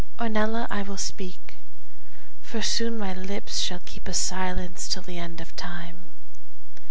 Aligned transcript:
Ornella, 0.19 0.65
I 0.71 0.81
will 0.81 0.97
speak, 0.97 1.57
for 2.41 2.63
soon 2.63 2.97
my 2.97 3.13
lips 3.13 3.59
Shall 3.59 3.81
keep 3.85 4.07
a 4.07 4.15
silence 4.15 4.87
till 4.87 5.03
the 5.03 5.19
end 5.19 5.39
of 5.39 5.55
time. 5.55 5.99